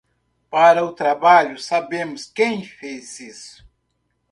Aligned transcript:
Para 0.49 0.83
o 0.83 0.93
trabalho, 0.93 1.59
sabemos 1.61 2.25
quem 2.25 2.63
fez 2.65 3.19
isso. 3.19 3.63